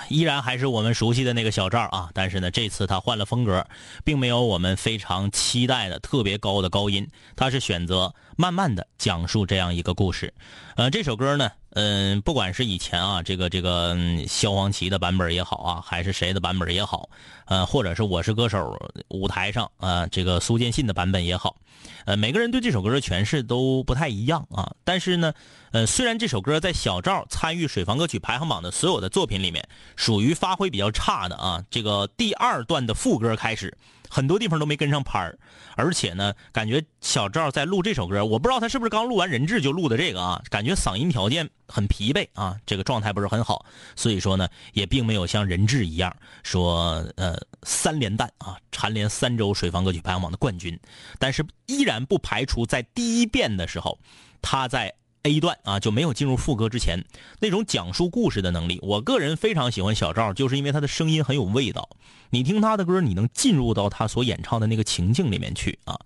[0.07, 3.65] 依然还是我们熟悉的那个小赵啊，但是呢，这次他换了风格，
[4.03, 10.33] 并没有我们非常期待的特别高的高音，他是选择慢慢的讲述这样一个故事。
[10.75, 13.95] 呃，这首歌呢，嗯、不管是以前啊，这个这个
[14.27, 17.09] 萧煌奇的版本也好啊，还是谁的版本也好，
[17.45, 18.79] 呃，或者是我是歌手
[19.09, 21.57] 舞台上啊、这个苏建信的版本也好，
[22.05, 24.73] 呃，每个人对这首歌的诠释都不太一样啊。
[24.83, 25.33] 但是呢，
[25.71, 33.77] 呃，虽然这首歌在小赵参与水房歌曲排行榜的所有的作品里面，属于发挥比较差的啊，这个第二段的副歌开始，
[34.13, 35.39] 很多地方都没跟上拍儿，
[35.77, 50.77] 而且呢，感觉小赵在录这首歌，我不知道他是不是刚录完人质就录的这个啊，感觉嗓音条件很疲惫啊，这个状态不是很好，所以说呢，也并没有像人质一样说呃三连弹啊，蝉联三周水房歌曲排行榜的冠军，
[51.17, 53.97] 但是依然不排除在第一遍的时候，
[54.41, 54.93] 他在
[55.23, 56.99] A 段啊就没有进入副歌之前
[57.39, 58.77] 那种讲述故事的能力。
[58.81, 61.87] 我个人非常喜欢小赵，就是因为他的声音很有味道。
[62.31, 65.99] 你听他的歌，你能进入到他所演唱的那个情境里面去啊。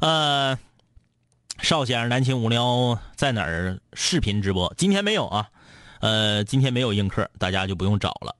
[0.00, 0.58] 呃，
[1.60, 4.74] 邵先生，南秦五聊在哪儿视频直播？
[4.76, 5.48] 今天没有啊，
[6.00, 8.36] 呃，今天没有映客，大家就不用找了。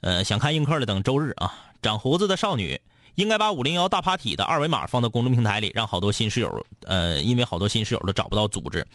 [0.00, 1.52] 呃，想看映客的等周日啊。
[1.80, 2.80] 长胡子的少女
[3.18, 8.86] 应该把五零幺大 party 的二维码放到公众平台里，让好多新室友，呃，因为好多新室友都找不到组织。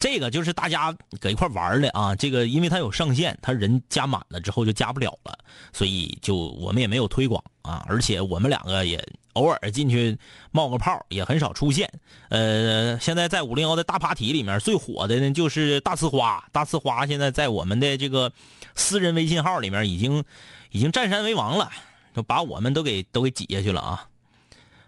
[0.00, 2.16] 这个就是大家搁一块玩的啊。
[2.16, 5.38] 这个因为它有上限，他人加满了之后就加不了了，
[5.74, 7.84] 所以就我们也没有推广啊。
[7.86, 10.16] 而且我们两个也偶尔进去
[10.52, 11.86] 冒个泡，也很少出现。
[12.30, 18.32] 呃，现在在五零幺的大 party 里面最火的呢就是大呲花，大呲花现在在我们的这个
[18.74, 20.24] 私人微信号里面已经
[20.70, 21.70] 已经占山为王了。
[22.16, 24.08] 就把我们都给都给挤下去了啊！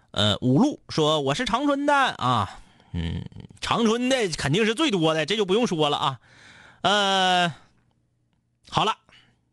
[0.09, 2.59] 呃，五路说我是长春的啊，
[2.91, 3.23] 嗯，
[3.61, 6.19] 长春的肯定是最多的，这就不用说了啊。
[6.81, 7.53] 呃，
[8.67, 8.97] 好了，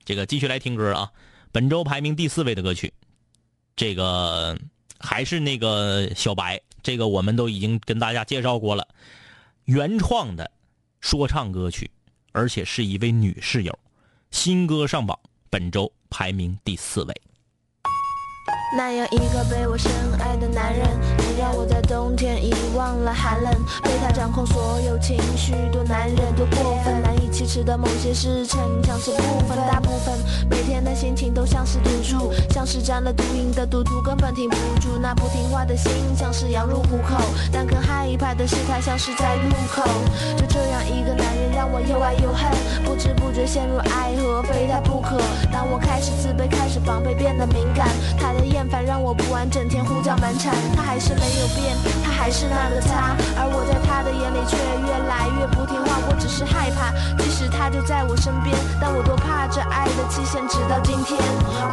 [0.06, 1.12] 这个继续来听歌啊。
[1.52, 2.94] 本周排名第四位的歌曲，
[3.76, 4.58] 这个
[4.98, 8.88] 还是那个小白，这个我们都已经跟大家介绍过了，
[9.66, 10.50] 原创的
[11.02, 11.90] 说唱歌曲，
[12.32, 13.78] 而且是一位女室友，
[14.30, 15.18] 新歌上榜，
[15.50, 17.14] 本周排名第四位。
[18.76, 23.50] 那样一个被我深爱的男人，你让我在冬天遗忘了寒冷，
[23.82, 27.02] 被他掌控所有情绪，多难忍多过分，
[27.36, 30.18] 其实的某些事逞强是部分，大部分
[30.48, 37.22] 每天的心情都像是赌注，像是沾了毒瘾的赌徒根本停不住，那不听话的心像是羊入虎口，
[37.52, 39.82] 但更害怕的是他像是在路口，
[40.38, 42.50] 就这样一个男人让我又爱又恨，
[42.86, 45.20] 不知不觉陷入爱河，非他不可。
[45.52, 47.86] 当我开始自卑，开始防备，变得敏感。
[48.18, 50.54] 他的厌烦让我不安，整天胡搅蛮缠。
[50.74, 56.00] 他还是没有变，他还是那个他，而我在他的眼里却越来越不听话。
[56.08, 56.92] 我只是害怕，
[57.26, 60.46] 其实他就在我身边，但我多怕这爱的期限。
[60.46, 61.18] 直到今天，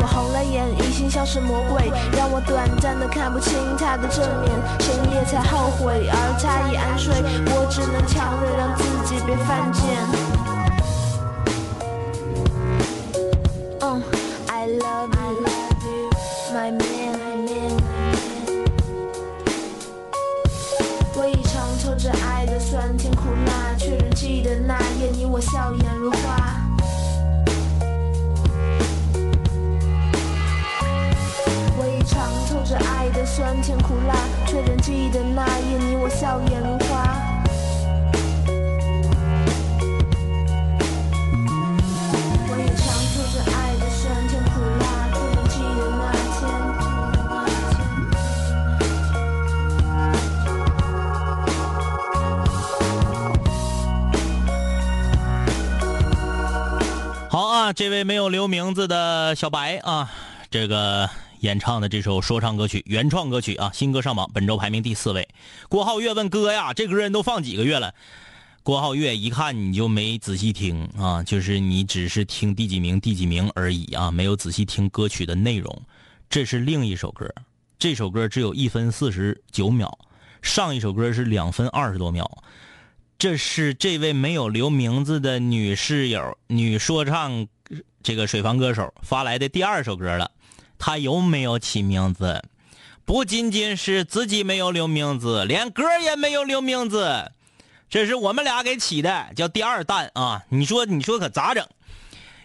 [0.01, 4.49] 我红了眼，一心像是魔鬼，让我短暂的看不清他的正面，
[4.79, 7.13] 深夜才后悔，而他已安睡，
[7.53, 9.83] 我只能强忍让自己别犯贱。
[13.81, 14.01] 嗯
[14.47, 15.22] ，I love you,
[25.33, 26.61] 我笑颜如花。
[31.75, 34.13] 我已尝透着爱的酸甜苦辣，
[34.45, 36.61] 却仍记得那夜你我笑颜
[57.75, 60.11] 这位没有留名字的小白啊，
[60.51, 61.09] 这个
[61.39, 65.27] 演唱的这首说唱歌曲，原创歌曲啊，新歌上榜，本周排名第四位。
[65.69, 67.93] 郭浩月问哥呀，这歌人都放几个月了？
[68.61, 75.81] 郭浩月一看你就没仔细听啊，就是你只是听第几名第几名而已啊，没有仔细听歌曲的内容。
[76.29, 77.27] 这是另一首歌，
[77.79, 79.97] 这首歌只有一分四十九秒，
[80.43, 82.29] 上一首歌是两分二十多秒。
[83.17, 87.47] 这是这位没有留名字的女室友、女说唱
[88.03, 90.29] 这个水房歌手发来的第二首歌了。
[90.77, 92.43] 他有没有起名字？
[93.05, 97.31] 不仅仅是自己没有留名字，连歌也没有留名字。
[97.89, 100.43] 这是我们俩给起的，叫第二弹啊！
[100.49, 101.65] 你说，你说可咋整？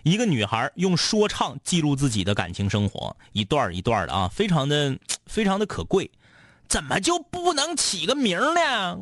[0.05, 4.97] 一个女孩用说唱记录自己的感情生活，一段一段的啊，非常的
[5.27, 6.11] 非常的可贵。
[6.69, 8.99] 怎么就不能起个名呢？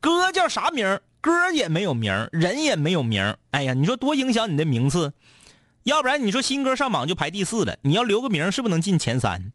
[0.00, 1.00] 歌叫啥名？
[1.20, 3.36] 歌也没有名，人也没有名。
[3.52, 5.12] 哎呀，你说多影响你的名次？
[5.84, 9.52] 要不然你说新歌上榜就排第四了，你要留个名是不是能进前三？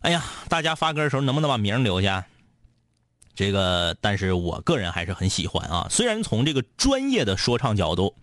[0.00, 2.26] 哎呀，大家发歌的时候能不能把名留下？
[3.34, 5.86] 这个，但是我个人还是很喜欢啊。
[5.90, 8.14] 虽然从这个专业的说唱角度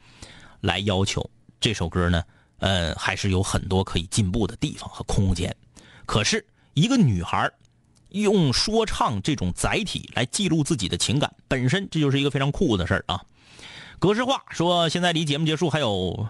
[0.62, 1.30] 来要求
[1.60, 2.24] 这首歌呢，
[2.58, 5.56] 呃，还是有很多可以进步的地方和空间。
[6.06, 7.50] 可是，一个女孩
[8.10, 13.22] 用说唱这种载体来记录自己的情感，本身这就是一个非常酷的事儿啊。
[14.00, 16.28] 格式化说，现在离节目结束还有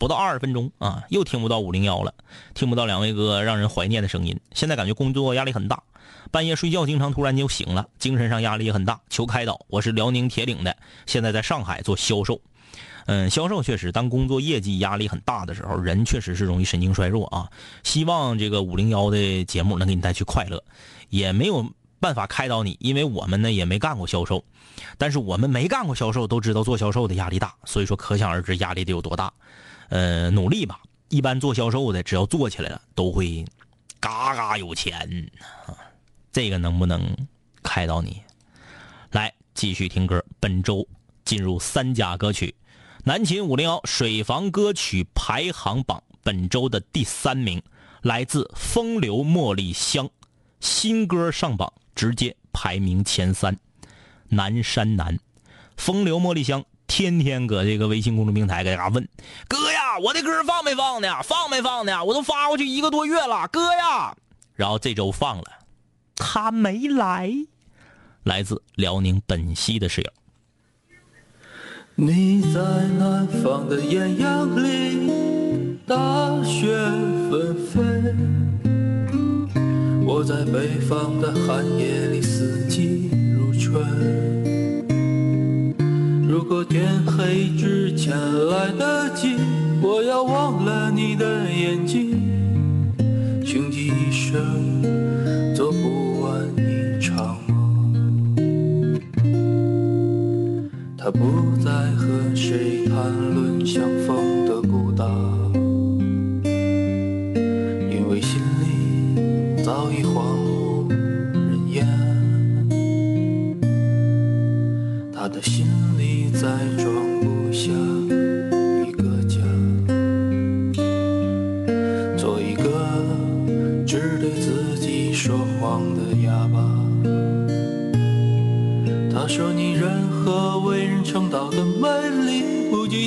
[0.00, 2.14] 不到二十分钟啊，又听不到五零幺了，
[2.54, 4.40] 听不到两位哥让人怀念的声音。
[4.54, 5.82] 现在感觉工作压力很大，
[6.30, 9.60] 半夜睡觉经常突然就醒了，精神上压力也很大，求开导。
[9.68, 10.74] 我是辽宁铁岭的，
[11.04, 12.40] 现在在上海做销售。
[13.04, 17.50] 嗯，销售确实，当工作业绩压力很大的时候，人确实是容易神经衰弱啊。
[17.82, 20.64] 希望这个五零幺的节目能给你带去快乐，
[21.10, 21.70] 也没有
[22.00, 24.42] 办法开导你，因为我们呢也没干过销售，
[24.96, 29.30] 但是我们没干过销售都知道做销售的压力大，所以说可想而知压力得有多大。
[29.90, 33.44] 呃，努力吧，一般做销售的只要做起来了，都会
[34.00, 35.30] 嘎嘎有钱
[35.66, 35.76] 啊。
[36.32, 37.14] 这个能不能
[37.62, 38.22] 开导你？
[39.10, 40.86] 来，继续听歌，本周
[41.24, 42.54] 进入三甲歌曲。
[43.02, 47.60] 南秦五零幺水房歌曲排行榜本周的第三名，
[48.02, 50.08] 来自风流茉莉香，
[50.60, 53.58] 新歌上榜直接排名前三。
[54.28, 55.18] 南山南，
[55.76, 59.08] 风流茉莉香天天搁这个微信公众平台给大家问，
[59.46, 61.22] 哥呀，我的歌放没放呢？
[61.22, 62.04] 放没放呢？
[62.04, 64.12] 我都发过去一个多月了，哥呀。
[64.56, 65.44] 然后这周放了，
[66.16, 67.32] 他没来。
[68.24, 70.10] 来自辽宁本溪的室友。
[71.94, 72.60] 你在
[72.98, 75.96] 南方的艳阳里，大
[76.42, 76.76] 雪
[77.30, 77.80] 纷飞；
[80.04, 84.29] 我在北方的寒夜里，四季如春。
[86.30, 88.16] 如果天黑之前
[88.46, 89.34] 来得及，
[89.82, 92.22] 我要忘了你的眼睛，
[93.44, 94.80] 穷极一生
[95.56, 99.00] 做不完一场梦。
[100.96, 101.18] 他不
[101.60, 102.06] 再和
[102.36, 102.94] 谁谈
[103.34, 105.08] 论相逢的孤岛，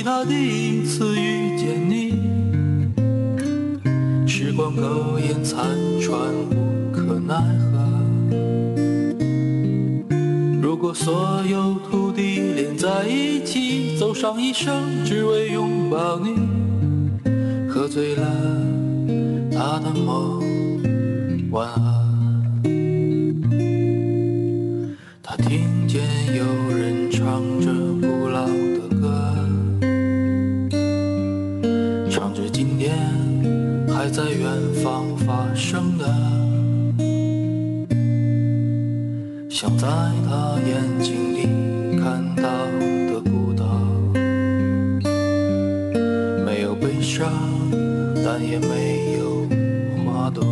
[0.04, 2.12] 他第一次遇见你。
[4.28, 5.64] 时光苟延残
[5.98, 7.34] 喘无可奈
[7.72, 7.88] 何。
[10.60, 16.36] 如果所有土地连在一起走上一生只为拥抱你。
[17.66, 18.22] 喝醉了
[19.50, 20.42] 他的梦
[21.50, 21.83] 晚安。
[39.84, 39.90] 在
[40.26, 41.44] 他眼睛里
[42.00, 42.42] 看到
[43.12, 43.66] 的孤岛，
[46.42, 47.30] 没有悲伤，
[48.24, 49.46] 但也没有
[50.02, 50.42] 花朵。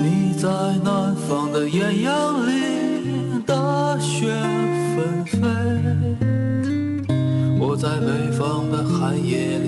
[0.00, 0.48] 你在
[0.82, 2.52] 南方的艳阳里，
[3.44, 4.28] 大雪
[4.96, 5.46] 纷飞；
[7.60, 9.65] 我在北方的寒夜里，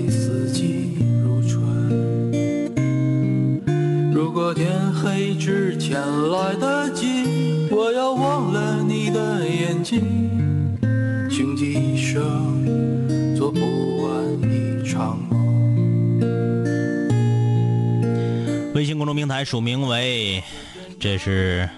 [19.19, 20.45] 平台署名为
[21.01, 21.69] “这是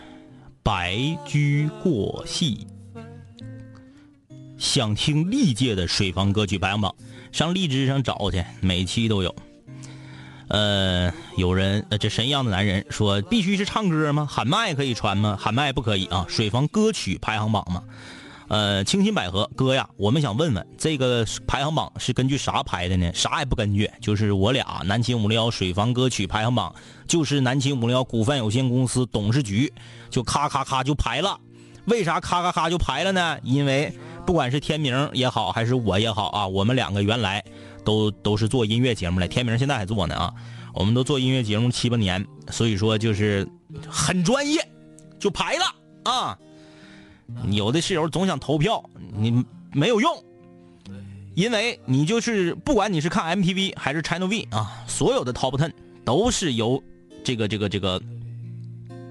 [0.62, 2.66] 白驹过隙”，
[4.60, 6.94] 想听历届的水房歌曲排行榜，
[7.32, 9.34] 上荔枝上找去，每期都有。
[10.48, 14.28] 呃，有人呃，这神一样的男人说，必须是唱歌吗？
[14.30, 15.38] 喊麦可以传吗？
[15.40, 16.26] 喊麦不可以啊。
[16.28, 17.82] 水房歌曲排行榜嘛，
[18.50, 23.08] 呃，清新百合哥呀，我们想问问这个排行榜是根据啥排的呢？
[23.14, 26.74] 啥也不根据，就是我俩南秦五零幺水房歌曲排行榜，
[27.06, 29.72] 就是南秦五零幺股份有限公司董事局
[30.10, 31.38] 就咔咔咔就排了。
[31.84, 33.38] 为啥咔咔咔就排了呢？
[33.44, 33.96] 因为
[34.26, 37.44] 不管是天明也好，还是我也好啊，我们两个原来
[37.84, 40.34] 都都是做音乐节目的，天明现在还做呢啊，
[40.74, 43.48] 我们都做音乐节目七八年，所以说就是
[43.88, 44.60] 很专业，
[45.20, 46.36] 就排了啊。
[47.50, 50.24] 有的室友总想投票，你没有用，
[51.34, 55.72] 因为你就是不管你是看 MTV 还是 Channel V 啊，所有的 Top Ten
[56.04, 56.82] 都是由
[57.24, 58.00] 这个这个这个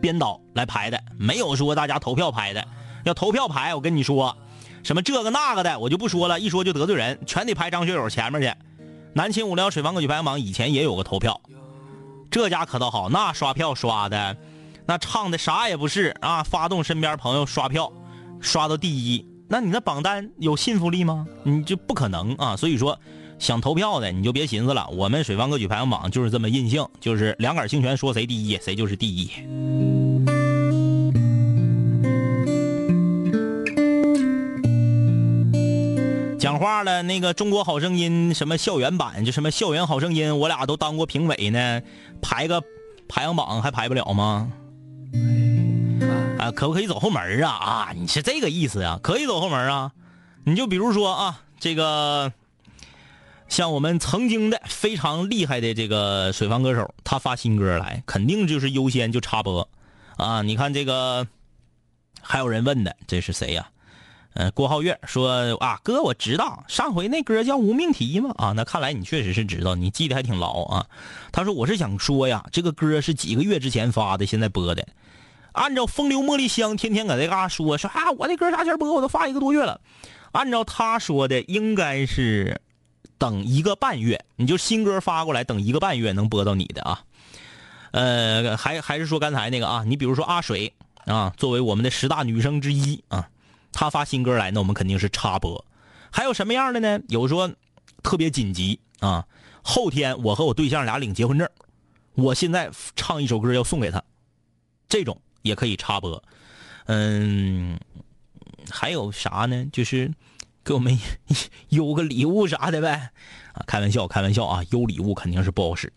[0.01, 2.65] 编导来排的，没有说大家投票排的。
[3.05, 4.35] 要投票排，我跟你说，
[4.83, 8.53] 什么这个那个的，我就不说了，一说就得罪人，全得排张学友前面去。
[9.13, 11.39] 南秦五聊水房歌曲排行榜以前也有个投票，
[12.29, 14.35] 这家可倒好，那刷票刷的，
[14.85, 17.91] 那唱的啥也不是啊，发动身边朋友刷票，
[18.41, 21.25] 刷到第一，那你那榜单有信服力吗？
[21.43, 22.55] 你就不可能啊！
[22.55, 22.97] 所以说，
[23.37, 29.29] 想投票的你就别寻思了，我们水方歌曲排行榜就是这么任性，就是两杆清泉说谁第一，谁就是第一。
[36.39, 41.81] 讲话了，那个《中国好声音》什么校园版，就什么校园好声音，我俩都当过评委呢，
[42.21, 42.63] 排个
[43.07, 44.49] 排行榜还排不了吗？
[46.39, 47.51] 啊，可不可以走后门啊？
[47.51, 48.97] 啊，你是这个意思啊？
[49.03, 49.91] 可以走后门啊？
[50.45, 52.31] 你就比如说啊，这个
[53.49, 59.67] 像我们曾经的非常厉害的这个水房歌手，他发新歌来，肯定就是优先就插播
[60.15, 60.41] 啊。
[60.41, 61.27] 你看这个，
[62.21, 63.67] 还有人问的，这是谁呀、
[64.33, 70.87] 呃，郭浩月说啊，哥，我知道上回那歌叫《无命题》嘛，啊，那看来你确实是知道，你记得还挺牢啊。
[71.33, 74.87] 他说我是想说呀，这个歌是几个月之前发的，现在播的。
[75.59, 79.81] 按照风流茉莉香天天搁这嘎说说啊，我这歌啥前播，我都发一个多月了。
[80.31, 82.61] 按照他说的，应该是
[83.17, 87.03] 等一个半月，你就新歌发过来，等一个半月能播到你的啊。
[87.91, 90.71] 呃，还还是说刚才那个啊，你比如说阿水
[91.05, 93.27] 啊，作为我们的十大女生之一啊。
[93.73, 95.65] 他发新歌来，那我们肯定是插播。
[96.09, 97.01] 还有什么样的呢？
[97.09, 97.51] 有说
[98.01, 99.25] 特别紧急啊，
[99.61, 101.49] 后天我和我对象俩领结婚证，
[102.13, 104.01] 我现在唱一首歌要送给他，
[104.87, 106.21] 这种也可以插播。
[106.85, 107.79] 嗯，
[108.69, 109.65] 还有啥呢？
[109.71, 110.11] 就是
[110.63, 110.97] 给我们
[111.69, 113.11] 邮个礼物啥的呗。
[113.53, 115.91] 啊，开玩笑，开玩笑啊，邮礼物肯定是不好使。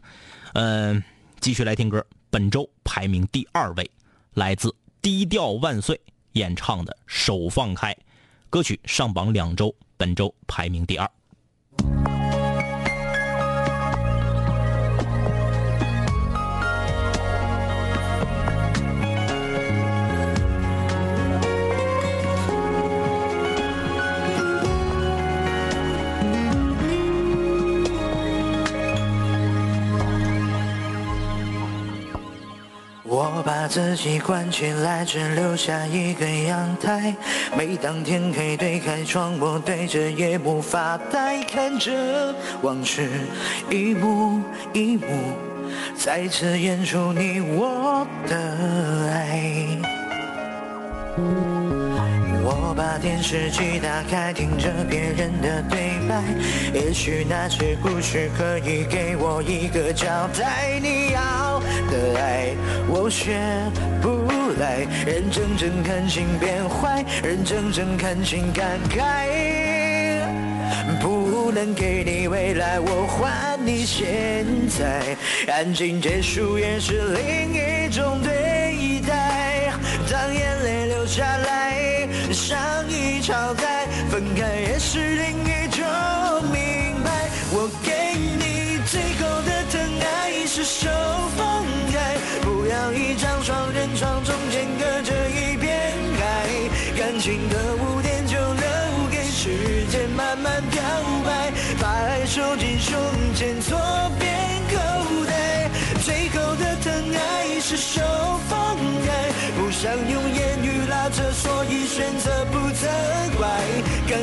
[0.54, 1.02] 嗯，
[1.40, 3.90] 继续来听歌，本周排名第二位，
[4.34, 6.00] 来自低调万岁。
[6.32, 7.92] 演唱的《手放开》
[8.48, 11.10] 歌曲上榜两周，本周排名第二。
[33.14, 37.14] 我把自己关起来，只留下一个阳台。
[37.54, 43.06] 每当天黑，推开窗，我对着夜幕发呆，看着往事
[43.68, 44.40] 一幕
[44.72, 45.04] 一幕，
[45.94, 48.34] 再次演出你我的
[49.12, 49.42] 爱。
[52.74, 56.22] 把电视机打开，听着别人的对白，
[56.72, 60.78] 也许那些故事可以给我一个交代。
[60.80, 61.60] 你要
[61.90, 62.54] 的爱，
[62.88, 63.38] 我学
[64.00, 64.08] 不
[64.58, 69.28] 来，认真真看情变坏，认真真看情感慨。
[71.00, 75.16] 不能给你未来，我还你现在，
[75.52, 79.72] 安静结束也是另一种对待。
[80.10, 81.51] 当眼泪流下来，
[82.32, 82.58] 像
[82.88, 85.61] 一场灾，分开也是另一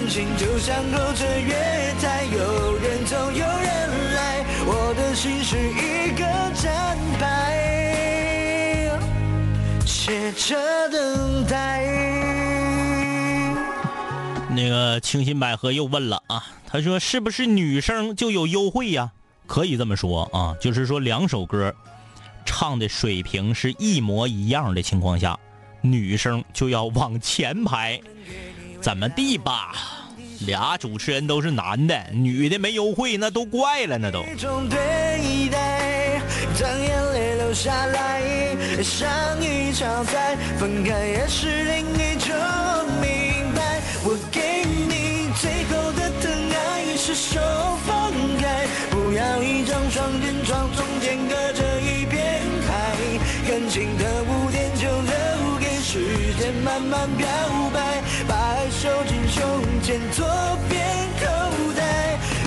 [0.10, 1.53] 情就像勾着月
[2.01, 8.89] 台，有人走有人来，我的心是一个站牌，
[9.86, 10.57] 写着
[10.89, 11.86] 等待。
[14.49, 19.12] 那个清新百合又问了啊，他说是不是女生就有优惠呀？
[19.45, 21.74] 可以这么说啊，就是说两首歌
[22.45, 25.38] 唱的水平是一模一样的情况下，
[25.82, 28.01] 女生就要往前排，
[28.82, 29.76] 怎么地吧？
[30.45, 34.23] 俩主持人都是男的，女的没优惠那都怪了，那都。
[34.23, 34.77] 一种对
[35.49, 36.21] 待，
[36.59, 38.21] 当眼泪流下来，
[38.81, 39.09] 像
[39.41, 42.33] 一场灾，分开也是另一种
[43.01, 43.81] 明白。
[44.03, 47.39] 我给你最后的疼爱，是手
[47.85, 52.95] 放开，不要一张双人床，中间隔着一片海。
[53.45, 57.27] 感情的污点就留给时间慢慢漂
[57.73, 59.27] 白，把爱收进
[59.89, 60.23] 胸前左
[60.69, 60.85] 边
[61.19, 61.25] 口
[61.73, 61.81] 袋。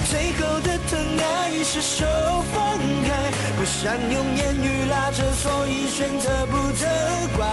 [0.08, 2.06] 最后的疼爱是手
[2.54, 6.86] 放开，不想用言语拉扯，所以选择不责
[7.36, 7.44] 怪。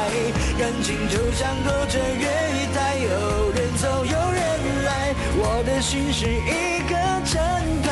[0.59, 2.27] 感情就像勾着月
[2.75, 7.89] 台，有人走有人来，我的心是一个站牌，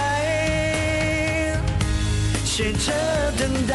[2.46, 2.94] 写着
[3.40, 3.74] 等待。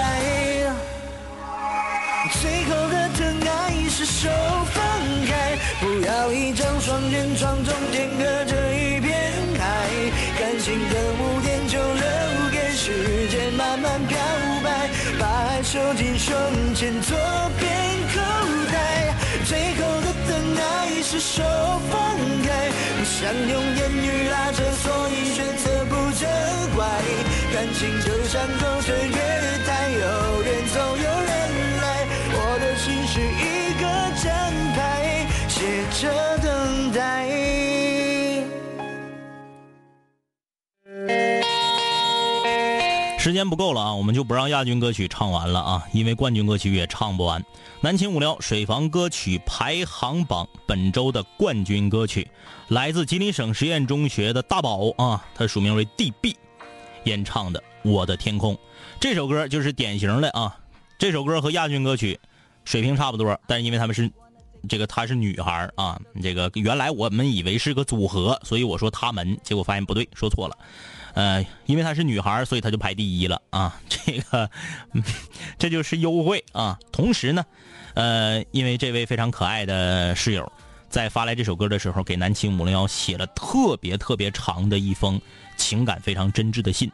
[2.40, 3.50] 最后的疼爱
[3.90, 4.28] 是手
[4.72, 4.80] 放
[5.26, 5.51] 开，
[5.82, 9.12] 不要一张双人床，中间隔着一片
[9.58, 9.90] 海。
[10.38, 12.04] 感情的污点就留
[12.52, 14.16] 给时间慢慢漂
[14.62, 16.32] 白，把爱收进胸
[16.72, 17.16] 前左
[17.58, 17.68] 边
[18.14, 18.20] 口
[18.70, 19.12] 袋。
[19.44, 21.42] 最后的疼爱是手
[21.90, 22.16] 放
[22.46, 26.26] 开，不想用言语拉扯，所以选择不责
[26.76, 26.86] 怪。
[27.52, 28.94] 感情就像勾着
[43.32, 47.42] 时间不够了啊，我们就不让亚军歌曲唱完了啊，因为冠军歌曲也唱不完。
[47.80, 52.30] 南秦五聊水房歌曲排行榜本周的冠军歌曲，
[52.68, 56.36] 来自吉林省实验中学的大宝啊，他署名为 DB，
[57.04, 57.58] 演唱的
[57.90, 58.54] 《我的天空》
[59.00, 60.54] 这首歌就是典型的啊，
[60.98, 62.20] 这首歌和亚军歌曲
[62.66, 64.10] 水平差不多，但是因为他们是
[64.68, 70.58] 这个她是女孩啊，这个原来我们以为是个组合，所以我说他们，结果发现不对，说错了。
[71.14, 73.80] 呃，因为她是女孩，所以她就排第一了啊。
[73.88, 74.50] 这个，
[75.58, 76.78] 这就是优惠啊。
[76.90, 77.44] 同时呢，
[77.94, 80.50] 呃，因为这位非常可爱的室友
[80.88, 85.20] 在发来这首歌的时候，给南青五零幺写了特别特别长的一封
[85.56, 86.90] 情感非常真挚的信。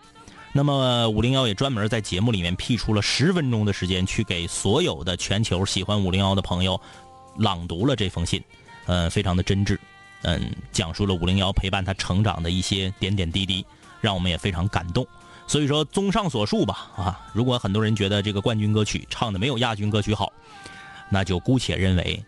[0.52, 6.80] 那么五零幺也专门在节目里面辟出了十分钟的时间，去给所有的全球喜欢五零幺的朋友
[7.36, 8.42] 朗读了这封信，
[8.86, 9.78] 呃，非常的真挚，
[10.22, 13.64] 嗯，讲述了五零幺陪伴他成长的一些点点滴滴。
[14.00, 15.06] 让我们也非常感动。
[15.46, 20.30] 所以说，综上所述吧，啊，如果很多人觉得这个冠军歌曲唱的没有亚军歌曲好，
[21.08, 22.22] 那就姑且认为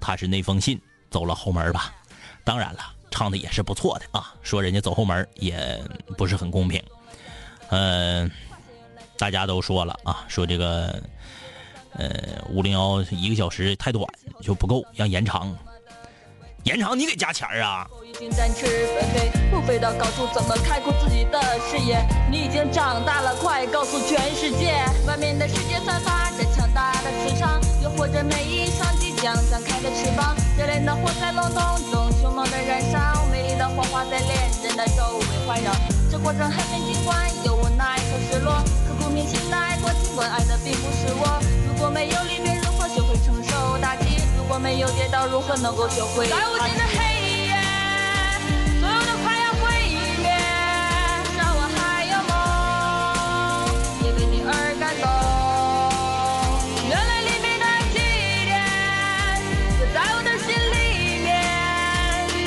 [0.00, 1.92] 他是那封信走了后门吧。
[2.44, 5.84] 当然了，唱的也是不错的啊，说人家走后门也
[6.16, 6.82] 不是很公平。
[7.68, 8.30] 嗯、
[9.18, 11.02] 大家都说了啊，说这个
[11.92, 14.06] 呃五零幺一个小时太短
[14.40, 15.54] 就不够，要延长。
[16.64, 17.84] 延长你得加钱儿啊！
[18.06, 21.98] 已经展翅飞飞，不飞到高处，怎么开阔自己的视野？
[22.30, 24.72] 你已经长大了，快告诉全世界，
[25.04, 30.36] 外面的世界散发着强大的磁场，诱惑着每一双即将展开的翅膀。
[30.56, 34.30] 热烈的火在笼统中凶猛的燃烧，美丽的火花在恋
[34.62, 35.72] 人的周围环绕。
[36.12, 41.42] 这过程很美，尽管有无奈和失落，刻骨铭心的爱过，尽管爱的并不是我。
[41.66, 42.14] 如果没有
[44.52, 44.58] 击？
[44.58, 46.26] 如果没有跌倒，如何能够学会？
[46.28, 46.98] 在无尽的黑
[47.46, 47.56] 夜，
[48.80, 49.62] 所有的快要毁
[50.20, 50.28] 灭，
[51.38, 52.34] 让我还有梦，
[54.04, 55.08] 也为你而感动。
[56.86, 57.96] 原来黎明的起
[58.44, 58.52] 点，
[59.80, 60.76] 就在我的心里
[61.24, 61.26] 面，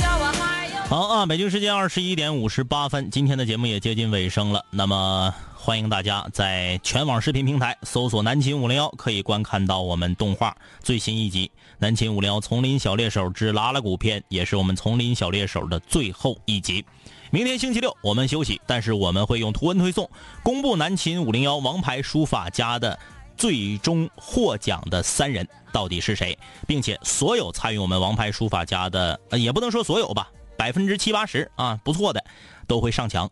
[0.01, 0.77] 让我还有。
[0.87, 4.63] 好啊，北京时间二十一点五十八分，今天的节目也接近尾声了。
[4.69, 16.85] 那么，欢迎大家在全网视频平台搜索“南秦五零幺”，可以观看到我们动画最新一集《南秦五零幺丛林小猎手之拉拉古篇》，也是我们丛林小猎手的最后一集。
[17.31, 20.09] 明天星期六我们休息，但是我们会用图文推送
[20.43, 22.97] 公布南秦五零幺王牌书法家的
[23.35, 32.23] 最终获奖的三人到底是谁，并且所有参与我们王牌书法家的，呃，也不能说所有吧，百分之七八十啊，不错的，
[32.67, 33.29] 都会上墙。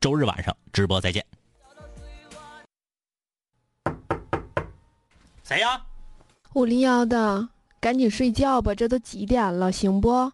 [0.00, 1.24] 周日晚上直播再见。
[5.44, 5.80] 谁呀？
[6.54, 7.48] 五零幺的，
[7.86, 10.32] 赶紧睡觉吧，这都几点了，行不？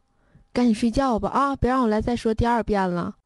[0.54, 1.54] 赶紧睡觉吧啊！
[1.54, 3.16] 别让我来再说第二遍了。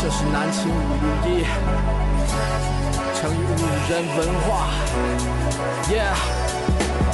[0.00, 1.44] 这是南秦五零一，
[3.16, 4.70] 成语五人文化。
[5.90, 6.14] Yeah，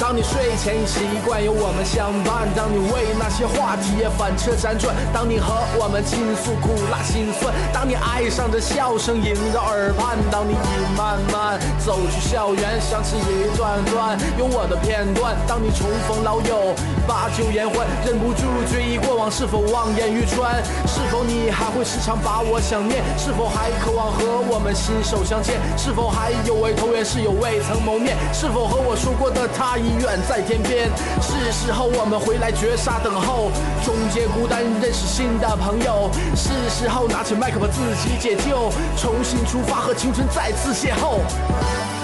[0.07, 16.71] 当你睡前已习惯有我们相伴，当你为那些话题也反侧辗转，当你和我们倾诉苦辣心酸，当你爱上这笑声萦绕耳畔，当你已慢慢走去校园，想起一段段有我的片段，当你重逢老友，
[17.05, 20.63] 把酒言欢，忍不住追忆过往，是否望眼欲穿？
[20.87, 23.03] 是否你还会时常把我想念？
[23.19, 25.59] 是否还渴望和我们心手相牵？
[25.75, 28.15] 是否还有位投缘室友未曾谋面？
[28.31, 30.89] 是否和我说过的他已远在天边？
[31.21, 33.51] 是时候我们回来绝杀等候，
[33.83, 36.09] 终结孤单，认识新的朋友。
[36.35, 41.96] 是时候拿起麦克把自己解救，重新出发和青春再次邂逅。